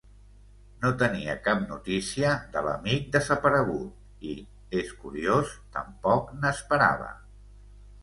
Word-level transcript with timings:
No 0.85 0.89
tenia 1.03 1.35
cap 1.47 1.61
notícia 1.73 2.31
de 2.57 2.65
l'amic 2.69 3.05
desaparegut 3.17 4.27
i, 4.33 4.35
és 4.83 4.93
curiós, 5.05 5.57
tampoc 5.81 6.37
n'esperava. 6.43 7.17